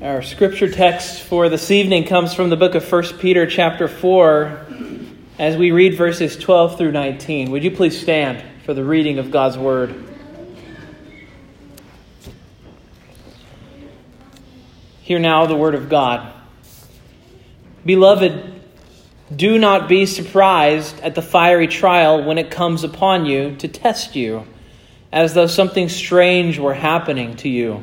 [0.00, 4.66] Our scripture text for this evening comes from the book of 1 Peter, chapter 4,
[5.40, 7.50] as we read verses 12 through 19.
[7.50, 9.92] Would you please stand for the reading of God's word?
[15.02, 16.32] Hear now the word of God.
[17.84, 18.62] Beloved,
[19.34, 24.14] do not be surprised at the fiery trial when it comes upon you to test
[24.14, 24.46] you,
[25.10, 27.82] as though something strange were happening to you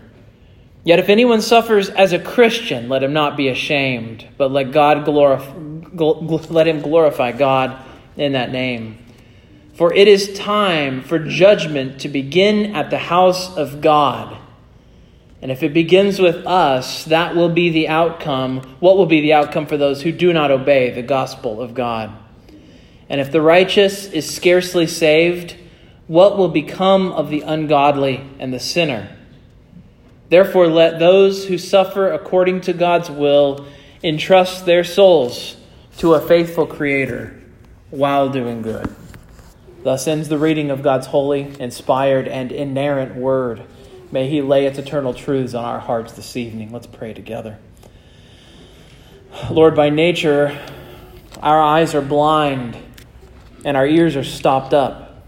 [0.83, 5.05] Yet if anyone suffers as a Christian, let him not be ashamed, but let God
[5.05, 5.53] glorify,
[6.49, 7.77] let him glorify God
[8.17, 8.97] in that name.
[9.73, 14.37] For it is time for judgment to begin at the house of God.
[15.41, 18.61] And if it begins with us, that will be the outcome.
[18.79, 22.11] What will be the outcome for those who do not obey the gospel of God?
[23.09, 25.55] And if the righteous is scarcely saved,
[26.07, 29.17] what will become of the ungodly and the sinner?
[30.31, 33.67] Therefore, let those who suffer according to God's will
[34.01, 35.57] entrust their souls
[35.97, 37.37] to a faithful Creator
[37.89, 38.95] while doing good.
[39.83, 43.63] Thus ends the reading of God's holy, inspired, and inerrant word.
[44.09, 46.71] May He lay its eternal truths on our hearts this evening.
[46.71, 47.59] Let's pray together.
[49.49, 50.57] Lord, by nature,
[51.41, 52.77] our eyes are blind
[53.65, 55.25] and our ears are stopped up.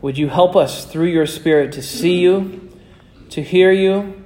[0.00, 2.67] Would you help us through your Spirit to see you?
[3.30, 4.22] To hear you,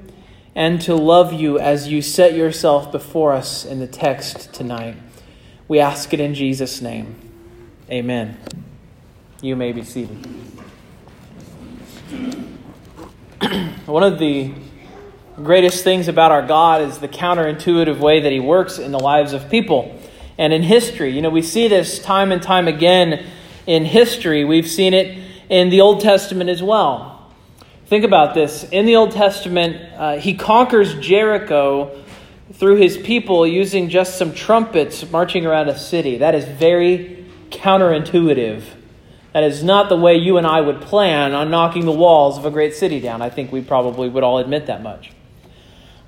[0.54, 4.96] and to love you as you set yourself before us in the text tonight.
[5.68, 7.16] We ask it in Jesus' name.
[7.90, 8.38] Amen.
[9.40, 10.26] You may be seated.
[13.86, 14.52] One of the
[15.36, 19.32] greatest things about our God is the counterintuitive way that He works in the lives
[19.32, 19.98] of people
[20.38, 21.10] and in history.
[21.10, 23.26] You know, we see this time and time again
[23.66, 24.44] in history.
[24.44, 25.18] We've seen it
[25.48, 27.11] in the Old Testament as well.
[27.92, 28.64] Think about this.
[28.70, 31.94] In the Old Testament, uh, he conquers Jericho
[32.54, 36.16] through his people using just some trumpets marching around a city.
[36.16, 38.62] That is very counterintuitive.
[39.34, 42.46] That is not the way you and I would plan on knocking the walls of
[42.46, 43.20] a great city down.
[43.20, 45.12] I think we probably would all admit that much.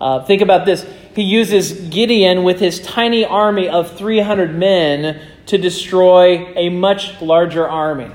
[0.00, 0.86] Uh, think about this.
[1.14, 7.68] He uses Gideon with his tiny army of 300 men to destroy a much larger
[7.68, 8.10] army.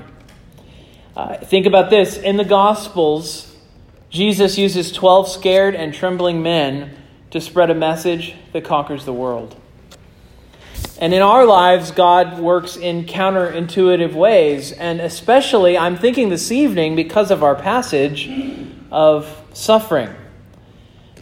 [1.14, 2.18] Uh, think about this.
[2.18, 3.46] In the Gospels,
[4.10, 6.96] Jesus uses 12 scared and trembling men
[7.30, 9.56] to spread a message that conquers the world.
[11.00, 14.72] And in our lives, God works in counterintuitive ways.
[14.72, 18.28] And especially, I'm thinking this evening, because of our passage,
[18.90, 20.10] of suffering.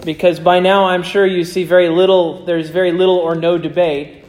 [0.05, 4.25] Because by now, I'm sure you see very little, there's very little or no debate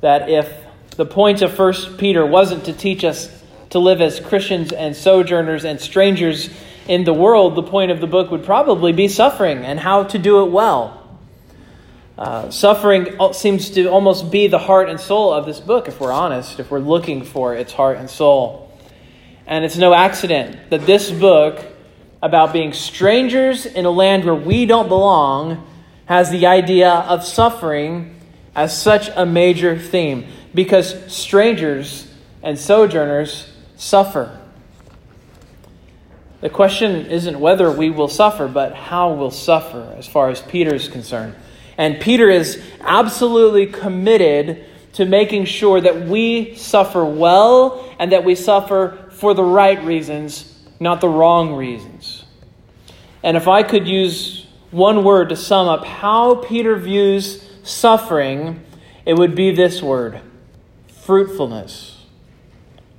[0.00, 4.72] that if the point of 1 Peter wasn't to teach us to live as Christians
[4.72, 6.48] and sojourners and strangers
[6.88, 10.18] in the world, the point of the book would probably be suffering and how to
[10.18, 11.02] do it well.
[12.16, 16.12] Uh, suffering seems to almost be the heart and soul of this book, if we're
[16.12, 18.72] honest, if we're looking for its heart and soul.
[19.46, 21.62] And it's no accident that this book,
[22.22, 25.66] about being strangers in a land where we don't belong,
[26.06, 28.18] has the idea of suffering
[28.54, 30.26] as such a major theme.
[30.54, 32.10] Because strangers
[32.42, 34.40] and sojourners suffer.
[36.46, 40.72] The question isn't whether we will suffer, but how we'll suffer as far as Peter
[40.76, 41.34] is concerned.
[41.76, 48.36] And Peter is absolutely committed to making sure that we suffer well and that we
[48.36, 52.24] suffer for the right reasons, not the wrong reasons.
[53.24, 58.62] And if I could use one word to sum up how Peter views suffering,
[59.04, 60.20] it would be this word
[60.86, 62.06] fruitfulness.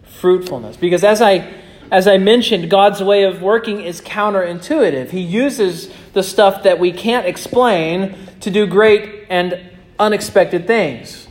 [0.04, 0.76] Fruitfulness.
[0.76, 5.10] Because as I as I mentioned, God's way of working is counterintuitive.
[5.10, 11.28] He uses the stuff that we can't explain to do great and unexpected things.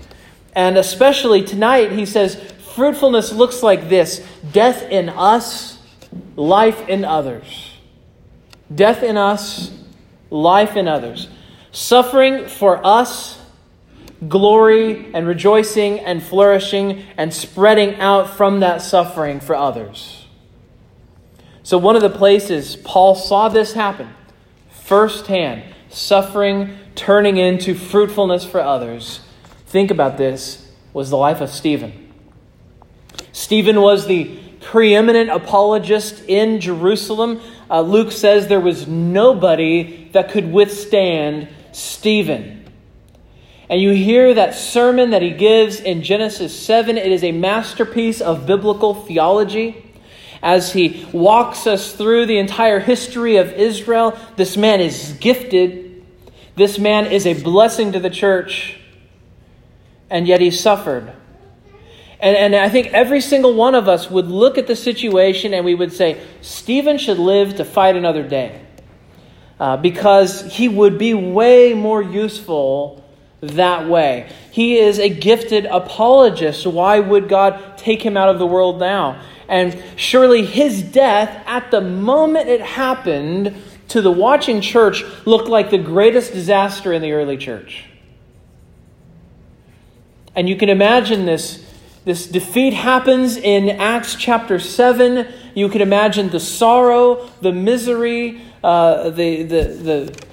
[0.54, 2.36] And especially tonight, he says,
[2.74, 5.78] fruitfulness looks like this death in us,
[6.36, 7.72] life in others.
[8.74, 9.70] Death in us,
[10.30, 11.28] life in others.
[11.72, 13.38] Suffering for us,
[14.28, 20.25] glory and rejoicing and flourishing and spreading out from that suffering for others.
[21.66, 24.08] So, one of the places Paul saw this happen
[24.70, 29.18] firsthand, suffering turning into fruitfulness for others,
[29.66, 32.12] think about this, was the life of Stephen.
[33.32, 37.40] Stephen was the preeminent apologist in Jerusalem.
[37.68, 42.64] Uh, Luke says there was nobody that could withstand Stephen.
[43.68, 46.96] And you hear that sermon that he gives in Genesis 7.
[46.96, 49.82] It is a masterpiece of biblical theology.
[50.42, 56.04] As he walks us through the entire history of Israel, this man is gifted.
[56.54, 58.78] This man is a blessing to the church.
[60.08, 61.12] And yet he suffered.
[62.20, 65.64] And, and I think every single one of us would look at the situation and
[65.64, 68.62] we would say, Stephen should live to fight another day.
[69.58, 73.02] Uh, because he would be way more useful
[73.50, 74.30] that way.
[74.50, 76.66] He is a gifted apologist.
[76.66, 79.22] Why would God take him out of the world now?
[79.48, 83.54] And surely his death, at the moment it happened
[83.88, 87.84] to the watching church, looked like the greatest disaster in the early church.
[90.34, 91.64] And you can imagine this,
[92.04, 95.26] this defeat happens in Acts chapter 7.
[95.54, 100.25] You can imagine the sorrow, the misery, uh, the, the, the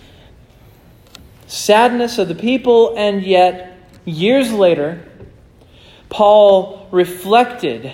[1.53, 5.05] sadness of the people, and yet, years later,
[6.09, 7.91] Paul reflected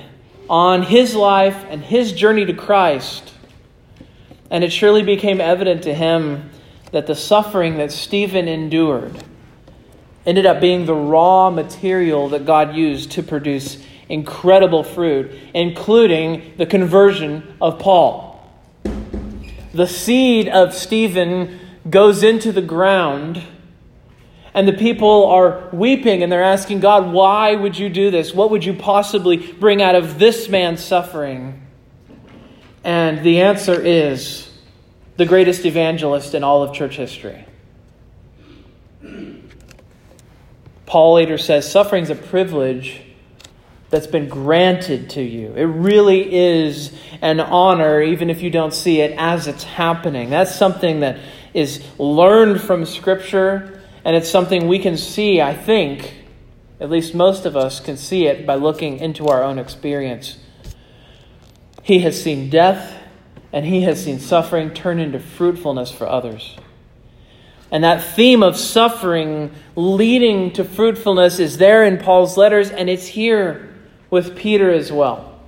[0.49, 3.33] on his life and his journey to Christ.
[4.49, 6.49] And it surely became evident to him
[6.91, 9.23] that the suffering that Stephen endured
[10.25, 16.65] ended up being the raw material that God used to produce incredible fruit, including the
[16.65, 18.41] conversion of Paul.
[19.73, 21.59] The seed of Stephen
[21.89, 23.41] goes into the ground,
[24.53, 28.33] and the people are weeping and they're asking God, Why would you do this?
[28.33, 31.65] What would you possibly bring out of this man's suffering?
[32.83, 34.49] And the answer is
[35.17, 37.45] the greatest evangelist in all of church history.
[40.85, 43.01] Paul later says suffering is a privilege
[43.89, 45.53] that's been granted to you.
[45.55, 46.91] It really is
[47.21, 50.29] an honor, even if you don't see it as it's happening.
[50.29, 51.19] That's something that
[51.53, 56.15] is learned from Scripture, and it's something we can see, I think,
[56.79, 60.37] at least most of us can see it by looking into our own experience.
[61.83, 62.97] He has seen death,
[63.51, 66.55] and he has seen suffering turn into fruitfulness for others.
[67.71, 73.07] And that theme of suffering leading to fruitfulness is there in Paul's letters, and it's
[73.07, 73.75] here
[74.09, 75.39] with Peter as well.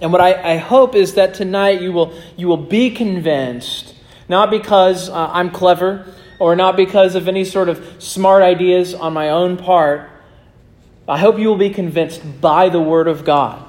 [0.00, 3.94] And what I, I hope is that tonight you will, you will be convinced,
[4.30, 6.06] not because uh, I'm clever
[6.38, 10.08] or not because of any sort of smart ideas on my own part.
[11.08, 13.60] I hope you will be convinced by the Word of God,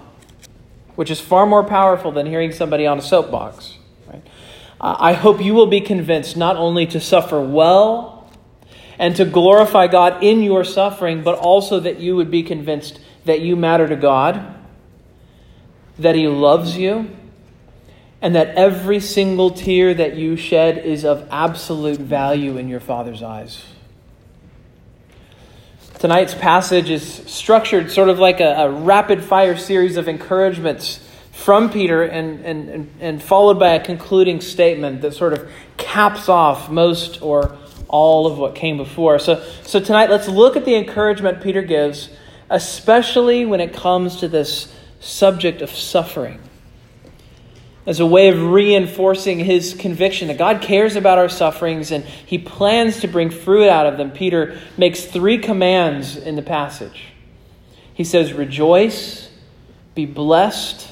[0.96, 3.80] which is far more powerful than hearing somebody on a soapbox.
[4.06, 4.22] Right?
[4.80, 8.32] I hope you will be convinced not only to suffer well
[9.00, 13.42] and to glorify God in your suffering, but also that you would be convinced that
[13.42, 14.46] you matter to God,
[15.98, 17.10] that He loves you,
[18.22, 23.24] and that every single tear that you shed is of absolute value in your Father's
[23.24, 23.64] eyes.
[26.00, 31.70] Tonight's passage is structured sort of like a, a rapid fire series of encouragements from
[31.70, 37.22] Peter and, and, and followed by a concluding statement that sort of caps off most
[37.22, 37.58] or
[37.88, 39.20] all of what came before.
[39.20, 42.10] So, so tonight, let's look at the encouragement Peter gives
[42.52, 46.40] especially when it comes to this subject of suffering,
[47.86, 52.38] as a way of reinforcing his conviction that God cares about our sufferings and he
[52.38, 54.12] plans to bring fruit out of them.
[54.12, 57.06] Peter makes three commands in the passage.
[57.94, 59.30] He says, Rejoice,
[59.96, 60.92] be blessed,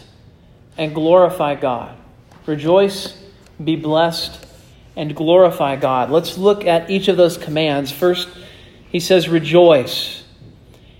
[0.77, 1.95] and glorify God.
[2.45, 3.21] Rejoice,
[3.63, 4.45] be blessed,
[4.95, 6.09] and glorify God.
[6.09, 7.91] Let's look at each of those commands.
[7.91, 8.27] First,
[8.89, 10.23] he says, Rejoice.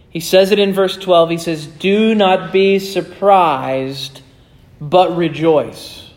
[0.09, 1.29] He says it in verse 12.
[1.31, 4.21] He says, Do not be surprised,
[4.81, 6.11] but rejoice.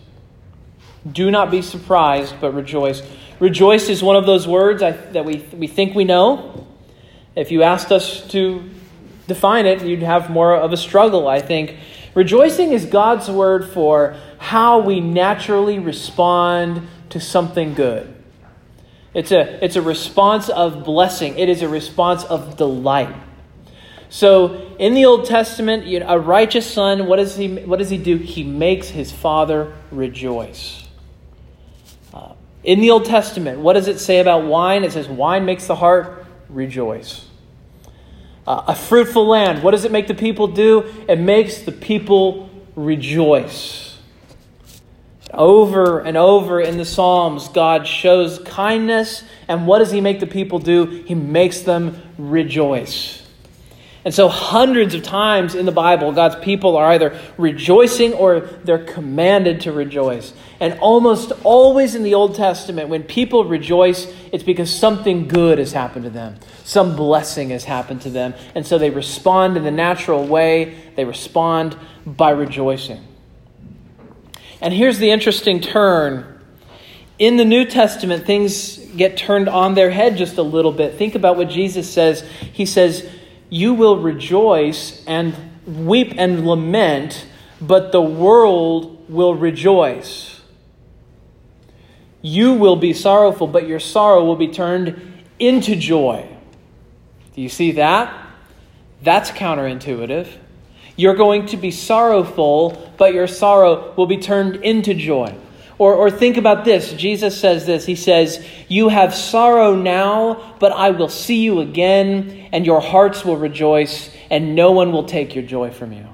[1.11, 3.02] Do not be surprised, but rejoice.
[3.40, 6.66] Rejoice is one of those words I, that we, we think we know.
[7.35, 8.69] If you asked us to
[9.26, 11.76] define it, you'd have more of a struggle, I think.
[12.14, 18.14] Rejoicing is God's word for how we naturally respond to something good.
[19.14, 23.14] It's a, it's a response of blessing, it is a response of delight.
[24.12, 27.88] So in the Old Testament, you know, a righteous son, what does he, what does
[27.88, 28.19] he do?
[28.19, 30.87] He makes his father rejoice.
[32.12, 34.85] Uh, in the Old Testament, what does it say about wine?
[34.85, 37.25] It says, wine makes the heart rejoice.
[38.47, 40.85] Uh, a fruitful land, what does it make the people do?
[41.09, 43.97] It makes the people rejoice.
[45.33, 50.26] Over and over in the Psalms, God shows kindness, and what does He make the
[50.26, 50.85] people do?
[50.85, 53.22] He makes them rejoice.
[54.05, 58.85] And so, hundreds of times in the Bible, God's people are either rejoicing or they're
[58.85, 60.33] commanded to rejoice.
[60.59, 65.73] And almost always in the Old Testament, when people rejoice, it's because something good has
[65.73, 68.35] happened to them, some blessing has happened to them.
[68.57, 73.07] And so they respond in the natural way, they respond by rejoicing.
[74.61, 76.41] And here's the interesting turn.
[77.19, 80.95] In the New Testament, things get turned on their head just a little bit.
[80.95, 82.23] Think about what Jesus says.
[82.53, 83.09] He says,
[83.53, 87.27] you will rejoice and weep and lament,
[87.61, 90.41] but the world will rejoice.
[92.23, 96.27] You will be sorrowful, but your sorrow will be turned into joy.
[97.35, 98.27] Do you see that?
[99.03, 100.29] That's counterintuitive.
[100.97, 105.35] You're going to be sorrowful, but your sorrow will be turned into joy.
[105.83, 106.93] Or, or think about this.
[106.93, 107.85] Jesus says this.
[107.85, 113.25] He says, You have sorrow now, but I will see you again, and your hearts
[113.25, 116.07] will rejoice, and no one will take your joy from you.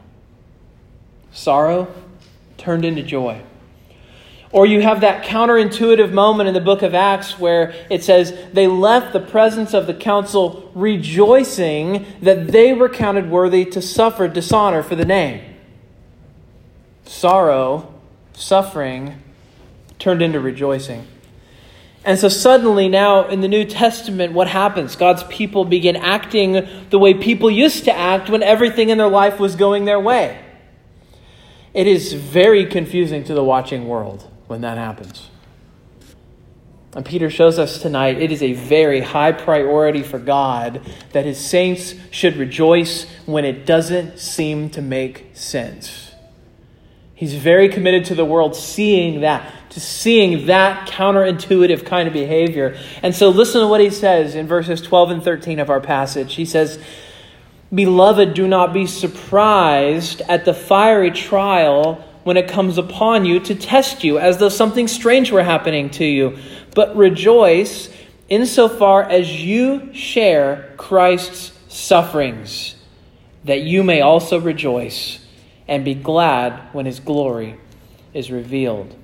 [1.32, 1.92] Sorrow
[2.56, 3.42] turned into joy.
[4.52, 8.68] Or you have that counterintuitive moment in the book of Acts where it says, They
[8.68, 14.82] left the presence of the council rejoicing that they were counted worthy to suffer dishonor
[14.82, 15.44] for the name.
[17.04, 17.92] Sorrow,
[18.32, 19.22] suffering,
[19.98, 21.06] turned into rejoicing.
[22.04, 24.96] And so suddenly, now in the New Testament, what happens?
[24.96, 29.38] God's people begin acting the way people used to act when everything in their life
[29.38, 30.42] was going their way.
[31.74, 35.28] It is very confusing to the watching world when that happens.
[36.94, 40.80] And Peter shows us tonight it is a very high priority for God
[41.12, 46.12] that his saints should rejoice when it doesn't seem to make sense.
[47.14, 49.52] He's very committed to the world seeing that
[49.82, 52.76] seeing that counterintuitive kind of behavior.
[53.02, 56.34] And so listen to what he says in verses 12 and 13 of our passage.
[56.34, 56.78] He says,
[57.72, 63.54] Beloved, do not be surprised at the fiery trial when it comes upon you to
[63.54, 66.38] test you, as though something strange were happening to you.
[66.74, 67.88] But rejoice
[68.28, 72.76] insofar as you share Christ's sufferings,
[73.44, 75.24] that you may also rejoice
[75.66, 77.58] and be glad when his glory
[78.14, 78.94] is revealed.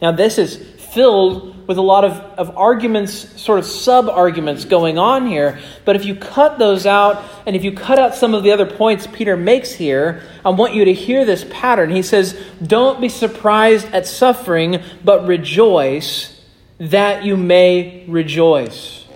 [0.00, 4.98] Now, this is filled with a lot of, of arguments, sort of sub arguments going
[4.98, 5.58] on here.
[5.84, 8.66] But if you cut those out, and if you cut out some of the other
[8.66, 11.90] points Peter makes here, I want you to hear this pattern.
[11.90, 16.40] He says, Don't be surprised at suffering, but rejoice
[16.78, 19.06] that you may rejoice.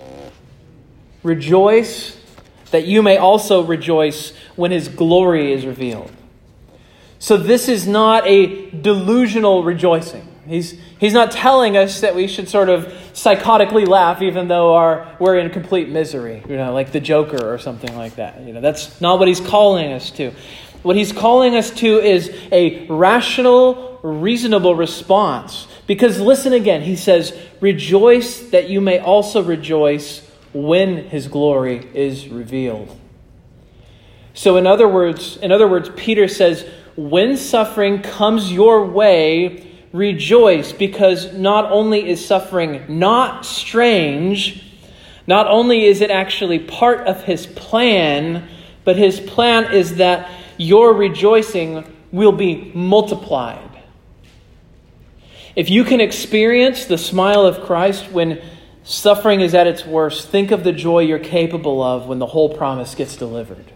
[1.23, 2.17] Rejoice
[2.71, 6.11] that you may also rejoice when his glory is revealed.
[7.19, 10.30] So, this is not a delusional rejoicing.
[10.51, 15.15] He's, he's not telling us that we should sort of psychotically laugh even though our,
[15.17, 18.41] we're in complete misery, you know, like the Joker or something like that.
[18.41, 20.33] You know, that's not what he's calling us to.
[20.83, 25.67] What he's calling us to is a rational, reasonable response.
[25.87, 32.27] Because listen again, he says, Rejoice that you may also rejoice when his glory is
[32.27, 32.99] revealed.
[34.33, 36.67] So in other words, in other words, Peter says,
[36.97, 44.63] when suffering comes your way, rejoice because not only is suffering not strange,
[45.27, 48.47] not only is it actually part of his plan,
[48.83, 53.69] but his plan is that your rejoicing will be multiplied.
[55.55, 58.41] If you can experience the smile of Christ when
[58.83, 62.49] suffering is at its worst, think of the joy you're capable of when the whole
[62.49, 63.71] promise gets delivered.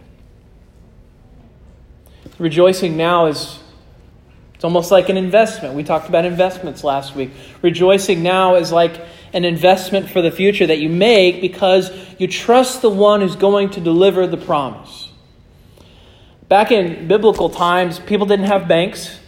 [2.38, 3.58] Rejoicing now is
[4.56, 5.74] it's almost like an investment.
[5.74, 7.30] We talked about investments last week.
[7.60, 8.98] Rejoicing now is like
[9.34, 13.68] an investment for the future that you make because you trust the one who's going
[13.70, 15.12] to deliver the promise.
[16.48, 19.20] Back in biblical times, people didn't have banks.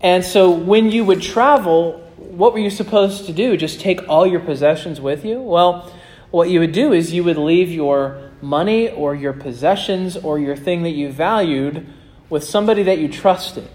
[0.00, 3.56] And so when you would travel, what were you supposed to do?
[3.56, 5.40] Just take all your possessions with you?
[5.40, 5.92] Well,
[6.30, 10.54] what you would do is you would leave your money or your possessions or your
[10.54, 11.84] thing that you valued
[12.30, 13.68] with somebody that you trusted.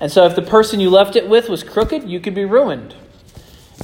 [0.00, 2.94] And so, if the person you left it with was crooked, you could be ruined.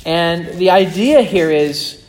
[0.05, 2.05] And the idea here is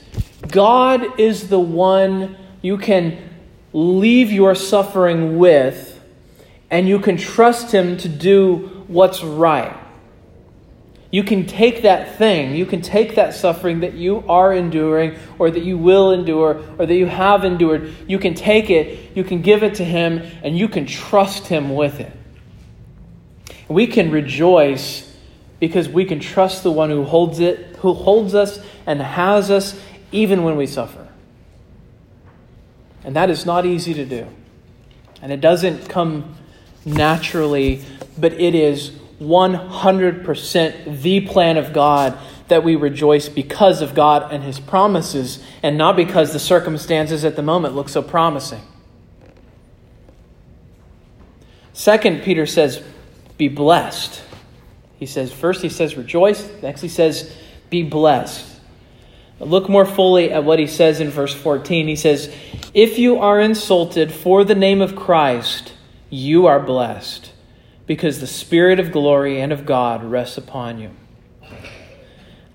[0.47, 3.29] God is the one you can
[3.73, 5.99] leave your suffering with,
[6.69, 9.77] and you can trust Him to do what's right.
[11.11, 15.51] You can take that thing, you can take that suffering that you are enduring, or
[15.51, 17.93] that you will endure, or that you have endured.
[18.07, 21.75] You can take it, you can give it to Him, and you can trust Him
[21.75, 22.13] with it.
[23.71, 25.09] We can rejoice
[25.59, 29.79] because we can trust the one who holds it, who holds us and has us
[30.11, 31.07] even when we suffer.
[33.03, 34.27] And that is not easy to do.
[35.21, 36.35] And it doesn't come
[36.85, 37.81] naturally,
[38.17, 42.17] but it is 100% the plan of God
[42.49, 47.37] that we rejoice because of God and His promises, and not because the circumstances at
[47.37, 48.61] the moment look so promising.
[51.71, 52.83] Second, Peter says,
[53.41, 54.21] be blessed.
[54.97, 56.47] He says, first he says, rejoice.
[56.61, 57.35] Next he says,
[57.71, 58.45] be blessed.
[59.39, 61.87] Look more fully at what he says in verse 14.
[61.87, 62.31] He says,
[62.75, 65.73] If you are insulted for the name of Christ,
[66.11, 67.31] you are blessed,
[67.87, 70.91] because the Spirit of glory and of God rests upon you.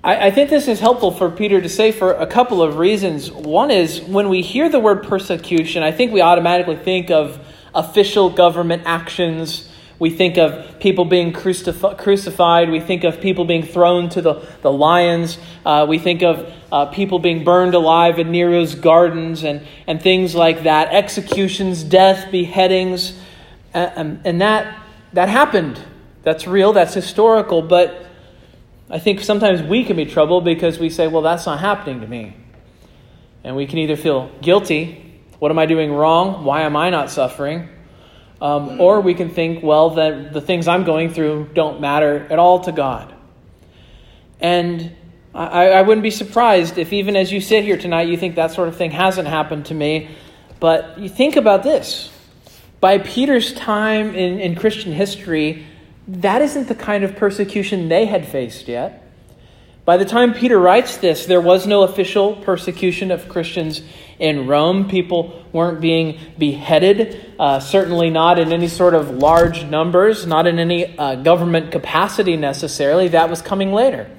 [0.04, 3.32] I, I think this is helpful for Peter to say for a couple of reasons.
[3.32, 8.30] One is when we hear the word persecution, I think we automatically think of official
[8.30, 9.65] government actions
[9.98, 12.70] we think of people being crucified.
[12.70, 15.38] We think of people being thrown to the, the lions.
[15.64, 20.34] Uh, we think of uh, people being burned alive in Nero's gardens and, and things
[20.34, 20.92] like that.
[20.92, 23.18] Executions, death, beheadings.
[23.72, 24.78] and, and that,
[25.14, 25.80] that happened.
[26.24, 27.62] That's real, that's historical.
[27.62, 28.04] But
[28.90, 32.06] I think sometimes we can be troubled because we say, well, that's not happening to
[32.06, 32.36] me.
[33.44, 35.22] And we can either feel guilty.
[35.38, 36.44] What am I doing wrong?
[36.44, 37.68] Why am I not suffering?
[38.40, 42.38] Um, or we can think, well, that the things I'm going through don't matter at
[42.38, 43.14] all to God.
[44.40, 44.94] And
[45.34, 48.50] I, I wouldn't be surprised if, even as you sit here tonight, you think that
[48.50, 50.10] sort of thing hasn't happened to me.
[50.60, 52.10] But you think about this.
[52.80, 55.66] By Peter's time in, in Christian history,
[56.08, 59.02] that isn't the kind of persecution they had faced yet.
[59.84, 63.82] By the time Peter writes this, there was no official persecution of Christians
[64.18, 64.88] in Rome.
[64.88, 70.58] People weren't being beheaded, uh, certainly not in any sort of large numbers, not in
[70.58, 73.08] any uh, government capacity necessarily.
[73.08, 74.10] That was coming later.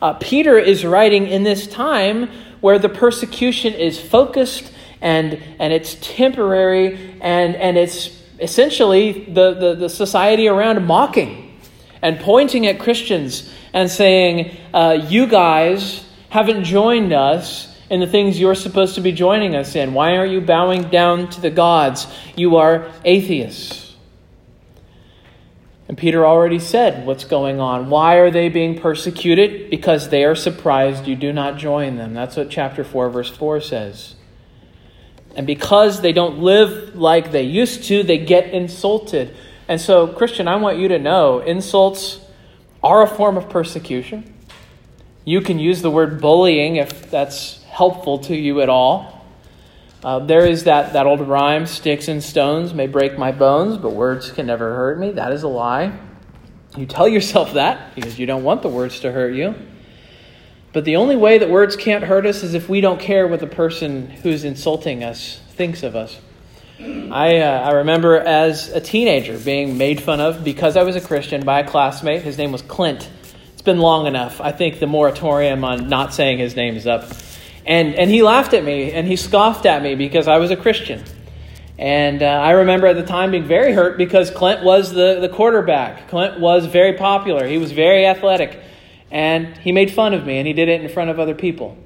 [0.00, 2.28] Uh, Peter is writing in this time
[2.60, 8.10] where the persecution is focused and, and it's temporary and, and it's
[8.40, 11.58] essentially the, the, the society around mocking
[12.02, 18.40] and pointing at Christians and saying, uh, You guys haven't joined us in the things
[18.40, 19.94] you're supposed to be joining us in.
[19.94, 22.08] Why aren't you bowing down to the gods?
[22.34, 23.94] You are atheists.
[25.86, 27.90] And Peter already said what's going on.
[27.90, 29.70] Why are they being persecuted?
[29.70, 32.14] Because they are surprised you do not join them.
[32.14, 34.16] That's what chapter 4, verse 4 says.
[35.36, 39.36] And because they don't live like they used to, they get insulted.
[39.68, 42.18] And so, Christian, I want you to know insults
[42.82, 44.34] are a form of persecution.
[45.24, 49.26] You can use the word bullying if that's helpful to you at all.
[50.04, 53.90] Uh, there is that, that old rhyme sticks and stones may break my bones, but
[53.90, 55.10] words can never hurt me.
[55.10, 55.98] That is a lie.
[56.76, 59.56] You tell yourself that because you don't want the words to hurt you.
[60.72, 63.40] But the only way that words can't hurt us is if we don't care what
[63.40, 66.20] the person who's insulting us thinks of us.
[66.78, 71.00] I, uh, I remember as a teenager being made fun of because I was a
[71.00, 72.22] Christian by a classmate.
[72.22, 73.08] His name was Clint.
[73.52, 74.40] It's been long enough.
[74.40, 77.10] I think the moratorium on not saying his name is up.
[77.66, 80.56] And, and he laughed at me and he scoffed at me because I was a
[80.56, 81.02] Christian.
[81.78, 85.28] And uh, I remember at the time being very hurt because Clint was the, the
[85.28, 86.08] quarterback.
[86.08, 88.60] Clint was very popular, he was very athletic.
[89.10, 91.76] And he made fun of me and he did it in front of other people.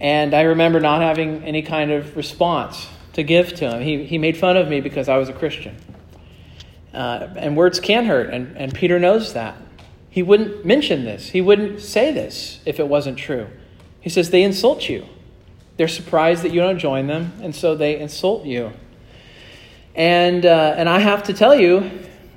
[0.00, 3.82] And I remember not having any kind of response to give to him.
[3.82, 5.76] He, he made fun of me because I was a Christian.
[6.94, 9.56] Uh, and words can hurt, and, and Peter knows that.
[10.08, 13.48] He wouldn't mention this, he wouldn't say this if it wasn't true.
[14.08, 15.04] He says, They insult you.
[15.76, 18.72] They're surprised that you don't join them, and so they insult you.
[19.94, 21.90] And, uh, and I have to tell you,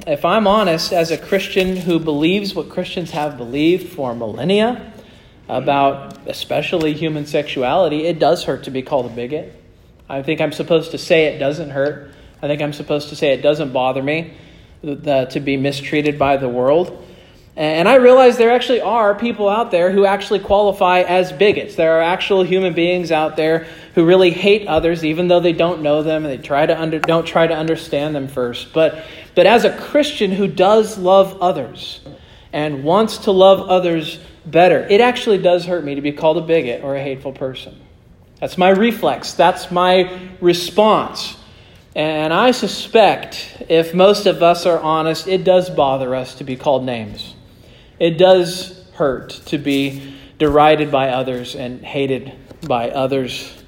[0.05, 4.91] if I'm honest, as a Christian who believes what Christians have believed for millennia
[5.47, 9.55] about especially human sexuality, it does hurt to be called a bigot.
[10.09, 12.11] I think I'm supposed to say it doesn't hurt.
[12.41, 14.33] I think I'm supposed to say it doesn't bother me
[14.83, 17.07] the, to be mistreated by the world.
[17.61, 21.75] And I realize there actually are people out there who actually qualify as bigots.
[21.75, 25.83] There are actual human beings out there who really hate others, even though they don't
[25.83, 26.25] know them.
[26.25, 28.73] And they try to under, don't try to understand them first.
[28.73, 32.01] But, but as a Christian who does love others
[32.51, 36.41] and wants to love others better, it actually does hurt me to be called a
[36.41, 37.79] bigot or a hateful person.
[38.39, 39.33] That's my reflex.
[39.33, 41.37] That's my response.
[41.95, 46.55] And I suspect, if most of us are honest, it does bother us to be
[46.55, 47.35] called names.
[48.01, 52.33] It does hurt to be derided by others and hated
[52.67, 53.63] by others.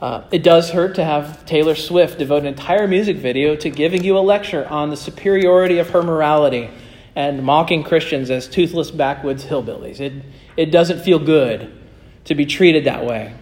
[0.00, 4.04] Uh, it does hurt to have Taylor Swift devote an entire music video to giving
[4.04, 6.70] you a lecture on the superiority of her morality
[7.14, 10.00] and mocking Christians as toothless backwoods hillbillies.
[10.00, 10.24] It,
[10.56, 11.78] it doesn't feel good
[12.24, 13.34] to be treated that way.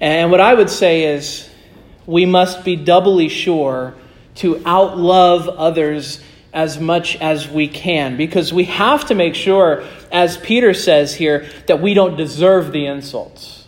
[0.00, 1.48] And what I would say is
[2.06, 3.94] we must be doubly sure
[4.34, 6.24] to outlove others
[6.58, 11.48] as much as we can because we have to make sure, as Peter says here,
[11.68, 13.64] that we don't deserve the insults.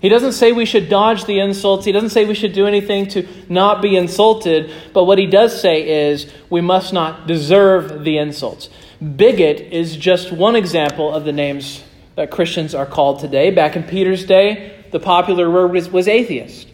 [0.00, 1.84] He doesn't say we should dodge the insults.
[1.84, 4.72] He doesn't say we should do anything to not be insulted.
[4.92, 8.68] But what he does say is we must not deserve the insults.
[9.00, 11.82] Bigot is just one example of the names
[12.14, 13.50] that Christians are called today.
[13.50, 16.68] Back in Peter's day, the popular word was, was atheist.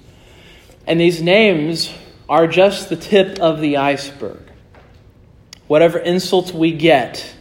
[0.86, 1.90] And these names
[2.28, 4.44] are just the tip of the iceberg.
[5.66, 7.34] Whatever insults we get,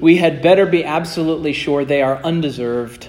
[0.00, 3.08] we had better be absolutely sure they are undeserved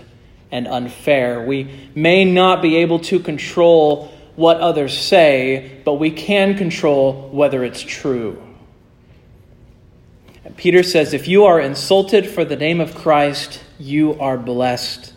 [0.52, 1.46] and unfair.
[1.46, 7.64] We may not be able to control what others say, but we can control whether
[7.64, 8.42] it's true.
[10.44, 15.14] And Peter says, If you are insulted for the name of Christ, you are blessed,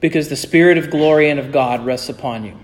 [0.00, 2.58] because the Spirit of glory and of God rests upon you.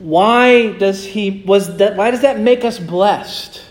[0.00, 3.62] Why does he was that why does that make us blessed?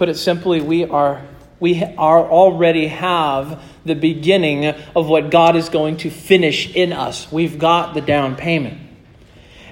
[0.00, 1.20] Put it simply, we are
[1.60, 7.30] we are already have the beginning of what God is going to finish in us.
[7.30, 8.80] We've got the down payment.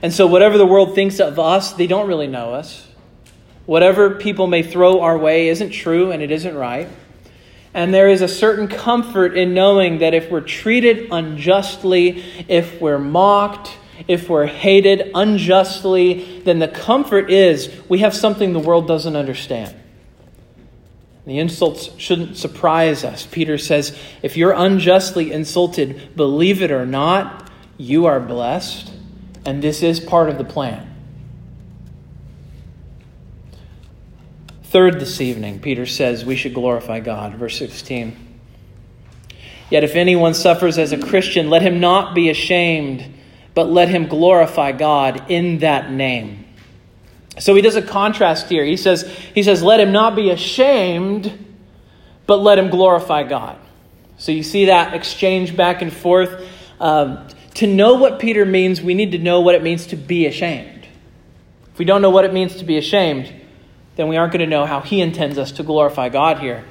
[0.02, 2.86] And so whatever the world thinks of us, they don't really know us.
[3.64, 6.90] Whatever people may throw our way isn't true and it isn't right.
[7.72, 12.98] And there is a certain comfort in knowing that if we're treated unjustly, if we're
[12.98, 19.16] mocked, if we're hated unjustly, then the comfort is we have something the world doesn't
[19.16, 19.74] understand.
[21.28, 23.26] The insults shouldn't surprise us.
[23.26, 28.90] Peter says, if you're unjustly insulted, believe it or not, you are blessed,
[29.44, 30.86] and this is part of the plan.
[34.64, 37.34] Third, this evening, Peter says we should glorify God.
[37.34, 38.16] Verse 16.
[39.70, 43.04] Yet if anyone suffers as a Christian, let him not be ashamed
[43.58, 46.44] but let him glorify God in that name.
[47.40, 48.64] So he does a contrast here.
[48.64, 51.46] He says, he says, let him not be ashamed,
[52.26, 53.58] but let him glorify God.
[54.16, 56.44] So you see that exchange back and forth.
[56.80, 60.26] Um, to know what Peter means, we need to know what it means to be
[60.26, 60.86] ashamed.
[61.72, 63.32] If we don't know what it means to be ashamed,
[63.96, 66.64] then we aren't going to know how he intends us to glorify God here.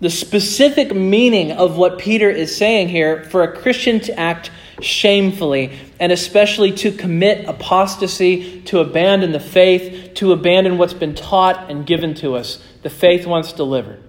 [0.00, 5.78] The specific meaning of what Peter is saying here for a Christian to act shamefully,
[6.00, 11.86] and especially to commit apostasy, to abandon the faith, to abandon what's been taught and
[11.86, 14.02] given to us, the faith once delivered.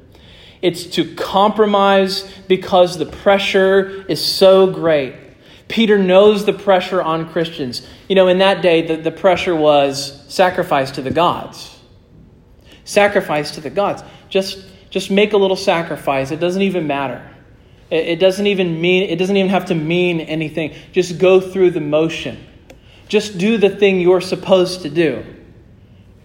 [0.62, 5.16] It's to compromise because the pressure is so great.
[5.68, 7.86] Peter knows the pressure on Christians.
[8.08, 11.78] You know, in that day, the, the pressure was sacrifice to the gods.
[12.86, 14.04] Sacrifice to the gods.
[14.30, 16.32] Just, just make a little sacrifice.
[16.32, 17.33] It doesn't even matter.
[17.90, 20.74] It doesn't even mean it doesn't even have to mean anything.
[20.92, 22.44] Just go through the motion.
[23.08, 25.24] Just do the thing you're supposed to do.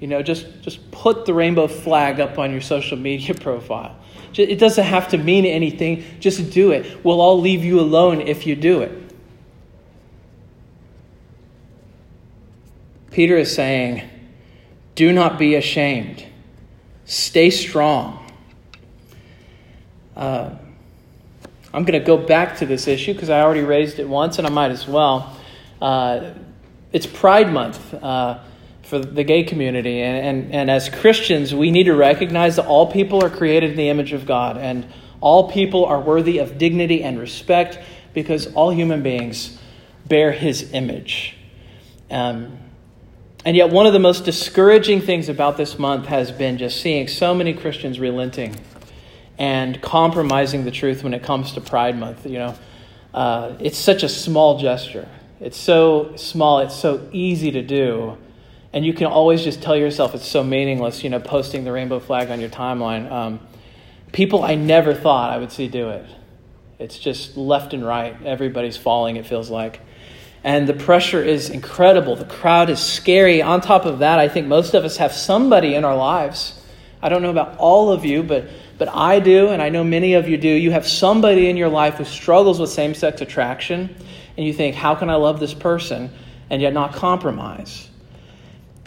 [0.01, 3.97] You know, just just put the rainbow flag up on your social media profile.
[4.35, 6.05] It doesn't have to mean anything.
[6.21, 7.05] Just do it.
[7.05, 9.09] We'll all leave you alone if you do it.
[13.11, 14.09] Peter is saying,
[14.95, 16.25] do not be ashamed.
[17.05, 18.25] Stay strong.
[20.15, 20.51] Uh,
[21.73, 24.47] I'm going to go back to this issue because I already raised it once and
[24.47, 25.37] I might as well.
[25.83, 26.33] Uh,
[26.93, 28.39] it's Pride Month uh,
[28.83, 32.91] for the gay community, and, and, and as Christians, we need to recognize that all
[32.91, 34.87] people are created in the image of God, and
[35.21, 37.79] all people are worthy of dignity and respect
[38.15, 39.59] because all human beings
[40.07, 41.37] bear His image.
[42.11, 42.59] Um,
[43.45, 47.09] and yet, one of the most discouraging things about this month has been just seeing
[47.09, 48.57] so many Christians relenting
[49.39, 52.27] and compromising the truth when it comes to Pride Month.
[52.27, 52.55] You know,
[53.15, 55.09] uh, it's such a small gesture.
[55.41, 56.59] It's so small.
[56.61, 58.19] It's so easy to do,
[58.73, 61.05] and you can always just tell yourself it's so meaningless.
[61.05, 63.11] You know, posting the rainbow flag on your timeline.
[63.11, 63.41] Um,
[64.13, 66.07] people I never thought I would see do it.
[66.79, 68.17] It's just left and right.
[68.25, 69.17] Everybody's falling.
[69.17, 69.81] It feels like.
[70.45, 72.15] And the pressure is incredible.
[72.15, 73.43] The crowd is scary.
[73.43, 76.63] On top of that, I think most of us have somebody in our lives.
[77.03, 78.49] I don't know about all of you, but
[78.79, 80.49] but I do, and I know many of you do.
[80.49, 83.95] You have somebody in your life who struggles with same sex attraction,
[84.37, 86.11] and you think, how can I love this person
[86.49, 87.89] and yet not compromise?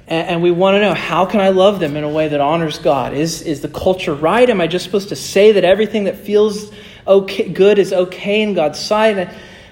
[0.07, 2.39] And, and we want to know, how can I love them in a way that
[2.39, 3.13] honors God?
[3.13, 4.49] Is, is the culture right?
[4.49, 6.71] Am I just supposed to say that everything that feels
[7.05, 9.17] okay, good is okay in God's sight?
[9.17, 9.29] And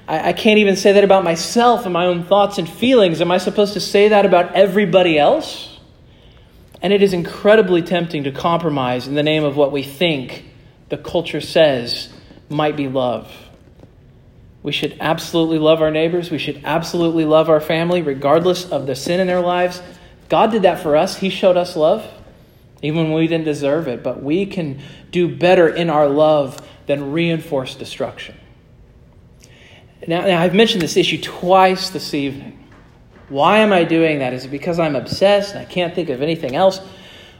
[0.08, 3.21] I, I can't even say that about myself and my own thoughts and feelings.
[3.21, 5.68] Am I supposed to say that about everybody else?
[6.81, 10.45] And it is incredibly tempting to compromise in the name of what we think
[10.89, 12.09] the culture says
[12.49, 13.31] might be love.
[14.63, 16.31] We should absolutely love our neighbors.
[16.31, 19.81] We should absolutely love our family, regardless of the sin in their lives.
[20.27, 21.17] God did that for us.
[21.17, 22.05] He showed us love,
[22.81, 24.03] even when we didn't deserve it.
[24.03, 28.35] But we can do better in our love than reinforce destruction.
[30.07, 32.68] Now, now, I've mentioned this issue twice this evening.
[33.29, 34.33] Why am I doing that?
[34.33, 36.81] Is it because I'm obsessed and I can't think of anything else?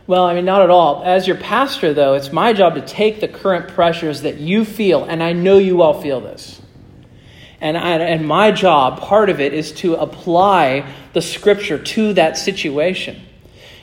[0.06, 1.04] Well, I mean, not at all.
[1.04, 5.04] As your pastor, though, it's my job to take the current pressures that you feel,
[5.04, 6.62] and I know you all feel this.
[7.62, 12.38] And, I, and my job, part of it, is to apply the scripture to that
[12.38, 13.21] situation.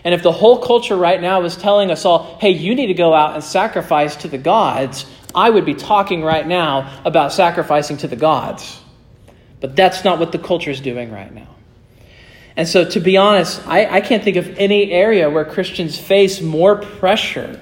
[0.02, 2.94] And if the whole culture right now is telling us all, hey, you need to
[2.94, 7.98] go out and sacrifice to the gods, I would be talking right now about sacrificing
[7.98, 8.80] to the gods.
[9.60, 11.55] But that's not what the culture is doing right now.
[12.56, 16.40] And so, to be honest, I, I can't think of any area where Christians face
[16.40, 17.60] more pressure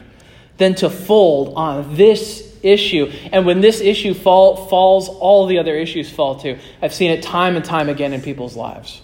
[0.57, 3.13] than to fold on this issue.
[3.33, 6.59] And when this issue fall, falls, all the other issues fall too.
[6.81, 9.03] I've seen it time and time again in people's lives.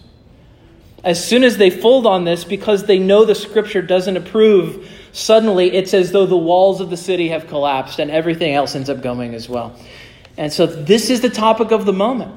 [1.03, 5.73] As soon as they fold on this because they know the scripture doesn't approve, suddenly
[5.73, 9.03] it's as though the walls of the city have collapsed and everything else ends up
[9.03, 9.75] going as well.
[10.37, 12.35] And so this is the topic of the moment.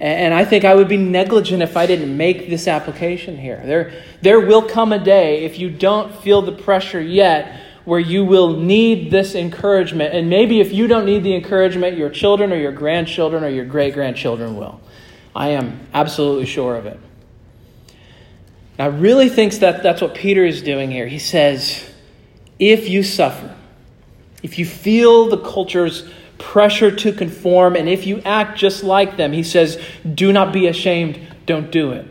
[0.00, 3.60] And I think I would be negligent if I didn't make this application here.
[3.64, 8.24] There, there will come a day, if you don't feel the pressure yet, where you
[8.24, 10.14] will need this encouragement.
[10.14, 13.64] And maybe if you don't need the encouragement, your children or your grandchildren or your
[13.64, 14.80] great grandchildren will.
[15.34, 17.00] I am absolutely sure of it.
[18.78, 21.08] I really think that that's what Peter is doing here.
[21.08, 21.92] He says,
[22.60, 23.56] if you suffer,
[24.42, 26.08] if you feel the culture's
[26.38, 29.80] pressure to conform, and if you act just like them, he says,
[30.14, 32.06] do not be ashamed, don't do it.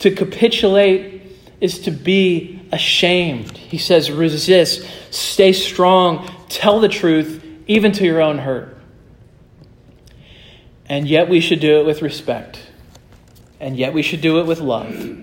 [0.00, 1.22] To capitulate
[1.60, 3.56] is to be ashamed.
[3.56, 8.76] He says, resist, stay strong, tell the truth, even to your own hurt.
[10.86, 12.60] And yet we should do it with respect.
[13.58, 15.18] And yet we should do it with love.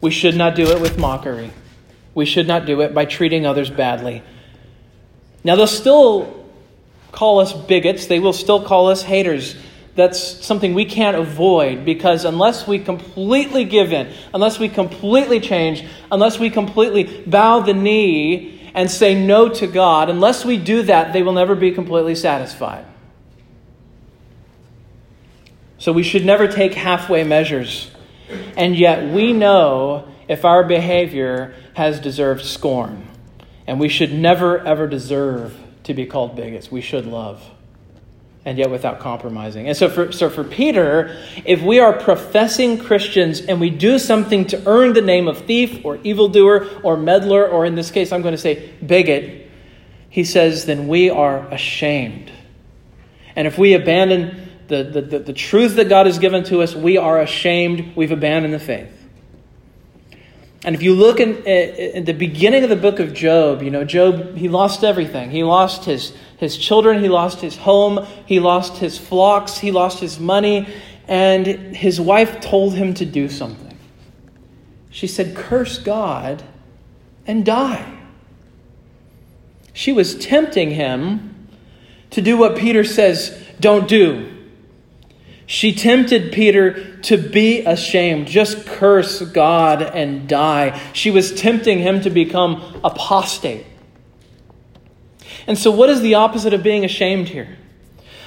[0.00, 1.52] We should not do it with mockery.
[2.14, 4.22] We should not do it by treating others badly.
[5.44, 6.43] Now, they'll still
[7.14, 9.54] call us bigots, they will still call us haters.
[9.94, 15.86] That's something we can't avoid because unless we completely give in, unless we completely change,
[16.10, 21.12] unless we completely bow the knee and say no to God, unless we do that,
[21.12, 22.84] they will never be completely satisfied.
[25.78, 27.90] So we should never take halfway measures.
[28.56, 33.06] And yet we know if our behavior has deserved scorn.
[33.66, 36.70] And we should never, ever deserve to be called bigots.
[36.70, 37.42] We should love
[38.44, 39.68] and yet without compromising.
[39.68, 44.46] And so for, so for Peter, if we are professing Christians and we do something
[44.48, 48.22] to earn the name of thief or evildoer or meddler, or in this case, I'm
[48.22, 49.50] going to say bigot,
[50.10, 52.30] he says, then we are ashamed.
[53.34, 56.74] And if we abandon the, the, the, the truth that God has given to us,
[56.74, 57.96] we are ashamed.
[57.96, 59.03] We've abandoned the faith.
[60.64, 64.34] And if you look in, the beginning of the book of Job, you know, Job,
[64.34, 65.30] he lost everything.
[65.30, 70.00] He lost his, his children, he lost his home, he lost his flocks, he lost
[70.00, 70.66] his money,
[71.06, 73.78] and his wife told him to do something.
[74.90, 76.42] She said, Curse God
[77.26, 77.92] and die.
[79.74, 81.48] She was tempting him
[82.10, 84.33] to do what Peter says don't do.
[85.46, 90.80] She tempted Peter to be ashamed, just curse God and die.
[90.94, 93.66] She was tempting him to become apostate.
[95.46, 97.58] And so, what is the opposite of being ashamed here?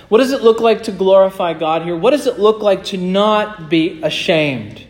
[0.09, 1.95] What does it look like to glorify God here?
[1.95, 4.85] What does it look like to not be ashamed?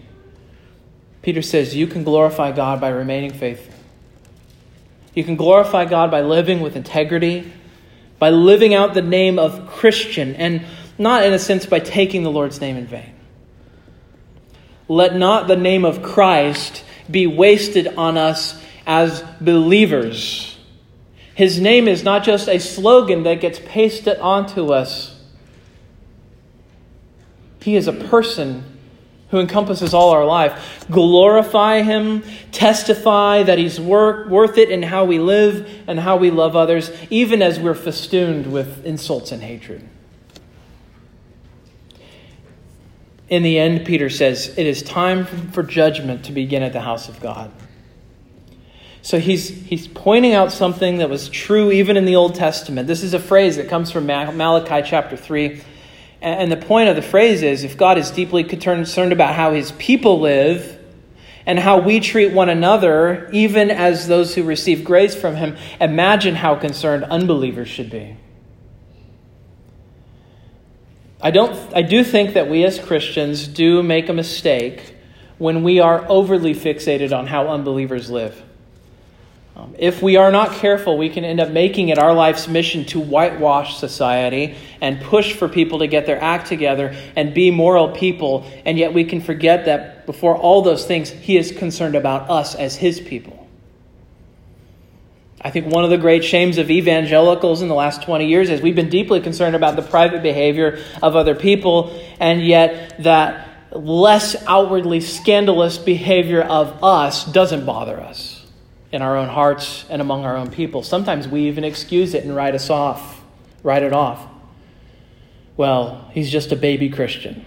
[1.21, 3.73] Peter says you can glorify God by remaining faithful.
[5.15, 7.51] You can glorify God by living with integrity,
[8.19, 10.63] by living out the name of Christian, and
[10.97, 13.13] not in a sense by taking the Lord's name in vain.
[14.87, 20.57] Let not the name of Christ be wasted on us as believers.
[21.35, 25.13] His name is not just a slogan that gets pasted onto us.
[27.61, 28.63] He is a person
[29.29, 30.85] who encompasses all our life.
[30.89, 36.31] Glorify Him, testify that He's wor- worth it in how we live and how we
[36.31, 39.87] love others, even as we're festooned with insults and hatred.
[43.29, 47.09] In the end, Peter says, it is time for judgment to begin at the house
[47.09, 47.51] of God.
[49.01, 52.87] So he's, he's pointing out something that was true even in the Old Testament.
[52.87, 55.61] This is a phrase that comes from Malachi chapter 3.
[56.21, 59.71] And the point of the phrase is if God is deeply concerned about how his
[59.73, 60.77] people live
[61.45, 66.35] and how we treat one another, even as those who receive grace from him, imagine
[66.35, 68.17] how concerned unbelievers should be.
[71.21, 74.95] I, don't, I do think that we as Christians do make a mistake
[75.37, 78.43] when we are overly fixated on how unbelievers live.
[79.55, 82.85] Um, if we are not careful, we can end up making it our life's mission
[82.85, 87.89] to whitewash society and push for people to get their act together and be moral
[87.89, 92.29] people, and yet we can forget that before all those things, He is concerned about
[92.29, 93.46] us as His people.
[95.41, 98.61] I think one of the great shames of evangelicals in the last 20 years is
[98.61, 104.35] we've been deeply concerned about the private behavior of other people, and yet that less
[104.47, 108.45] outwardly scandalous behavior of us doesn't bother us
[108.91, 110.81] in our own hearts and among our own people.
[110.81, 113.21] Sometimes we even excuse it and write us off,
[113.61, 114.25] write it off.
[115.55, 117.45] Well, he's just a baby Christian.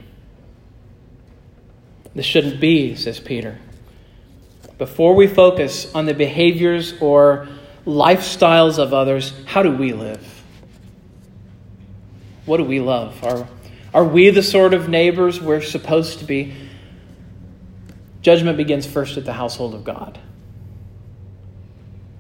[2.15, 3.59] This shouldn't be, says Peter.
[4.79, 7.49] Before we focus on the behaviors or
[7.87, 10.43] lifestyles of others, how do we live?
[12.47, 13.23] What do we love?
[13.25, 13.49] Are,
[13.95, 16.55] are we the sort of neighbors we're supposed to be?
[18.23, 20.19] Judgment begins first at the household of God.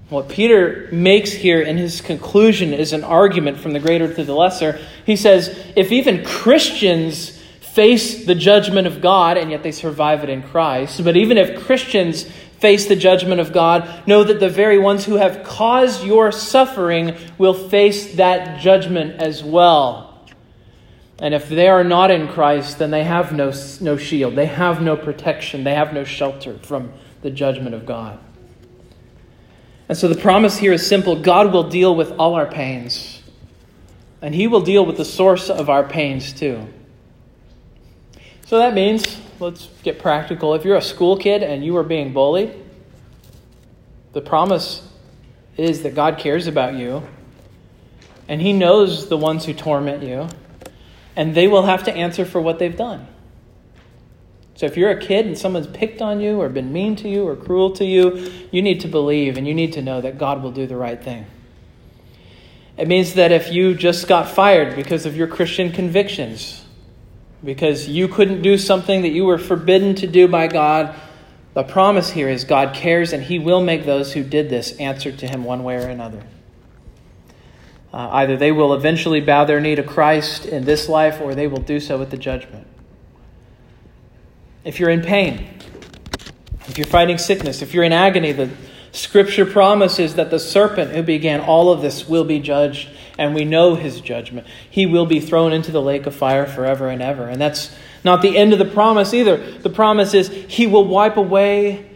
[0.09, 4.35] What Peter makes here in his conclusion is an argument from the greater to the
[4.35, 4.81] lesser.
[5.07, 10.31] He says, if even Christians face the judgment of God, and yet they survive it
[10.31, 12.29] in Christ, but even if Christians
[12.61, 17.16] face the judgment of God, know that the very ones who have caused your suffering
[17.38, 20.27] will face that judgment as well.
[21.18, 24.81] And if they are not in Christ, then they have no, no shield, they have
[24.81, 26.92] no protection, they have no shelter from
[27.23, 28.18] the judgment of God.
[29.88, 33.23] And so the promise here is simple God will deal with all our pains,
[34.23, 36.66] and He will deal with the source of our pains too.
[38.46, 40.55] So that means, let's get practical.
[40.55, 42.55] If you're a school kid and you are being bullied,
[44.12, 44.87] the promise
[45.57, 47.03] is that God cares about you,
[48.29, 50.29] and He knows the ones who torment you,
[51.16, 53.07] and they will have to answer for what they've done.
[54.55, 57.26] So if you're a kid and someone's picked on you or been mean to you
[57.26, 60.42] or cruel to you, you need to believe and you need to know that God
[60.42, 61.24] will do the right thing.
[62.76, 66.64] It means that if you just got fired because of your Christian convictions,
[67.44, 70.94] because you couldn't do something that you were forbidden to do by God,
[71.55, 75.11] the promise here is God cares and He will make those who did this answer
[75.12, 76.22] to Him one way or another.
[77.92, 81.46] Uh, either they will eventually bow their knee to Christ in this life or they
[81.46, 82.66] will do so at the judgment
[84.64, 85.48] if you're in pain,
[86.66, 88.50] if you're fighting sickness, if you're in agony, the
[88.92, 92.88] scripture promises that the serpent who began all of this will be judged,
[93.20, 94.46] and we know his judgment.
[94.70, 97.28] He will be thrown into the lake of fire forever and ever.
[97.28, 97.70] And that's
[98.02, 99.37] not the end of the promise either.
[99.37, 101.87] The promise is he will wipe away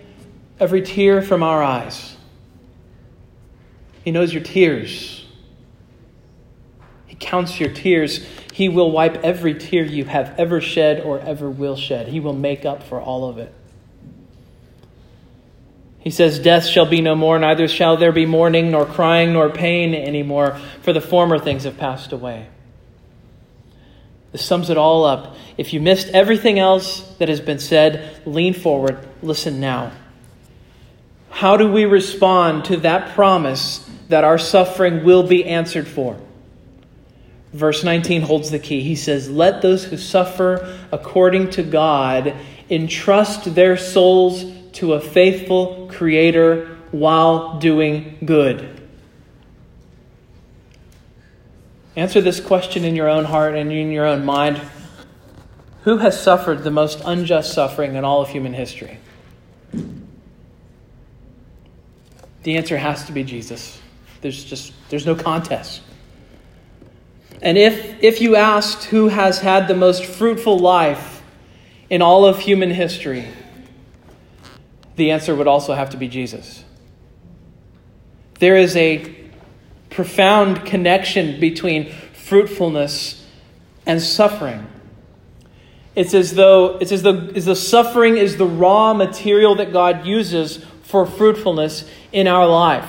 [0.60, 2.14] every tear from our eyes.
[4.04, 5.24] He knows your tears.
[7.06, 8.22] He counts your tears.
[8.52, 12.08] He will wipe every tear you have ever shed or ever will shed.
[12.08, 13.54] He will make up for all of it.
[16.04, 19.48] He says, Death shall be no more, neither shall there be mourning, nor crying, nor
[19.48, 22.46] pain anymore, for the former things have passed away.
[24.30, 25.34] This sums it all up.
[25.56, 29.92] If you missed everything else that has been said, lean forward, listen now.
[31.30, 36.20] How do we respond to that promise that our suffering will be answered for?
[37.54, 38.82] Verse 19 holds the key.
[38.82, 42.34] He says, Let those who suffer according to God
[42.68, 48.82] entrust their souls to a faithful Creator while doing good.
[51.96, 54.60] Answer this question in your own heart and in your own mind.
[55.84, 58.98] Who has suffered the most unjust suffering in all of human history?
[62.42, 63.80] The answer has to be Jesus.
[64.20, 65.82] There's just there's no contest.
[67.42, 71.22] And if, if you asked who has had the most fruitful life
[71.90, 73.26] in all of human history,
[74.96, 76.64] the answer would also have to be Jesus.
[78.38, 79.14] There is a
[79.90, 83.24] profound connection between fruitfulness
[83.86, 84.66] and suffering.
[85.94, 90.04] It's as though it's as though, as though suffering is the raw material that God
[90.04, 92.88] uses for fruitfulness in our life.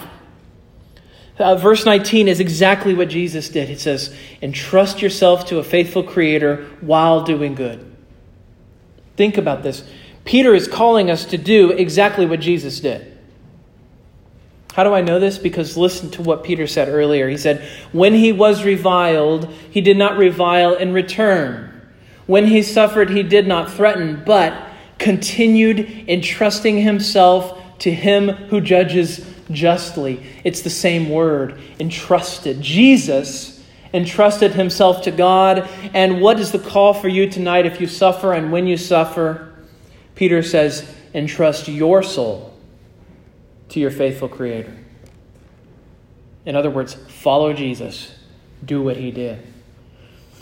[1.38, 3.70] Uh, verse 19 is exactly what Jesus did.
[3.70, 7.94] It says, Entrust yourself to a faithful Creator while doing good.
[9.18, 9.88] Think about this.
[10.26, 13.16] Peter is calling us to do exactly what Jesus did.
[14.74, 15.38] How do I know this?
[15.38, 17.30] Because listen to what Peter said earlier.
[17.30, 21.72] He said, When he was reviled, he did not revile in return.
[22.26, 24.68] When he suffered, he did not threaten, but
[24.98, 30.26] continued entrusting himself to him who judges justly.
[30.44, 32.62] It's the same word, entrusted.
[32.62, 33.64] Jesus
[33.94, 35.70] entrusted himself to God.
[35.94, 39.55] And what is the call for you tonight if you suffer and when you suffer?
[40.16, 42.54] Peter says, entrust your soul
[43.70, 44.76] to your faithful Creator.
[46.46, 48.14] In other words, follow Jesus,
[48.64, 49.42] do what he did.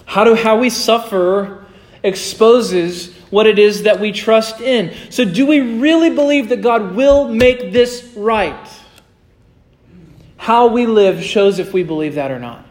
[0.05, 1.65] How do how we suffer
[2.03, 4.93] exposes what it is that we trust in.
[5.09, 8.69] So do we really believe that God will make this right?
[10.37, 12.65] How we live shows if we believe that or not.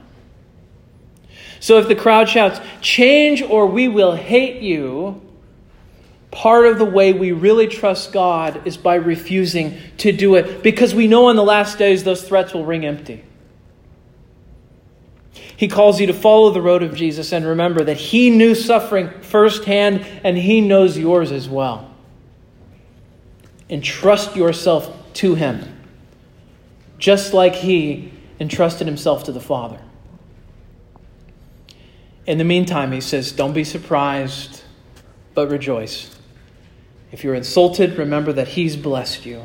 [1.59, 5.23] So if the crowd shouts, change or we will hate you,
[6.33, 10.95] part of the way we really trust God is by refusing to do it because
[10.95, 13.23] we know in the last days those threats will ring empty.
[15.57, 19.11] He calls you to follow the road of Jesus and remember that He knew suffering
[19.21, 21.89] firsthand and He knows yours as well.
[23.71, 25.73] Entrust yourself to Him
[27.03, 29.81] just like he entrusted himself to the Father.
[32.29, 34.63] In the meantime, he says, Don't be surprised,
[35.35, 36.12] but rejoice.
[37.13, 39.45] If you're insulted, remember that he's blessed you.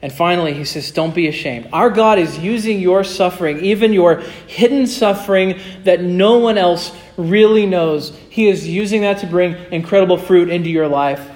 [0.00, 1.68] And finally, he says, Don't be ashamed.
[1.72, 7.66] Our God is using your suffering, even your hidden suffering that no one else really
[7.66, 8.16] knows.
[8.28, 11.28] He is using that to bring incredible fruit into your life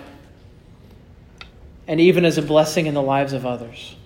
[1.88, 3.96] and even as a blessing in the lives of others.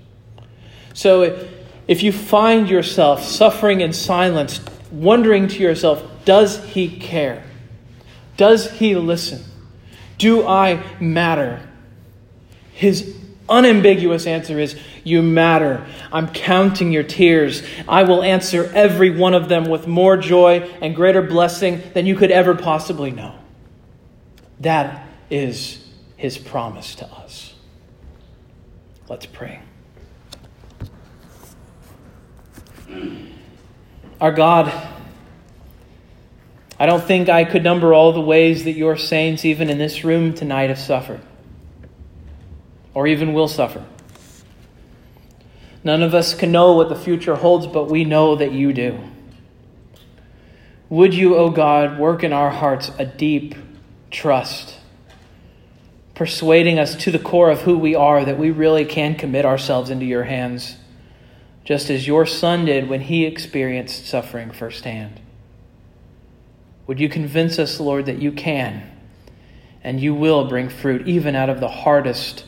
[0.95, 1.47] So
[1.87, 4.61] if you find yourself suffering in silence,
[4.91, 7.45] wondering to yourself, does he care?
[8.39, 9.45] Does he listen?
[10.19, 11.67] Do I matter?
[12.73, 13.17] His
[13.49, 15.87] unambiguous answer is, You matter.
[16.13, 17.63] I'm counting your tears.
[17.89, 22.17] I will answer every one of them with more joy and greater blessing than you
[22.17, 23.35] could ever possibly know.
[24.61, 25.87] That is
[26.17, 27.55] his promise to us.
[29.09, 29.61] Let's pray.
[34.21, 34.73] Our God,
[36.79, 40.05] I don't think I could number all the ways that your saints, even in this
[40.05, 41.21] room tonight, have suffered
[42.95, 43.85] or even will suffer.
[45.85, 48.99] None of us can know what the future holds, but we know that you do.
[50.89, 53.55] Would you, O oh God, work in our hearts a deep
[54.11, 54.79] trust,
[56.15, 59.91] persuading us to the core of who we are that we really can commit ourselves
[59.91, 60.77] into your hands?
[61.67, 65.21] just as your son did when he experienced suffering firsthand.
[66.87, 68.91] Would you convince us, Lord, that you can
[69.83, 72.45] and you will bring fruit even out of the hardest,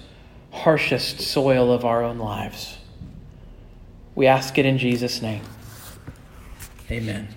[0.53, 2.79] harshest soil of our own lives?
[4.15, 5.43] We ask it in Jesus' name.
[6.91, 7.29] Amen.